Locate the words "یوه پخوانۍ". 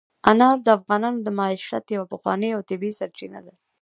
1.95-2.49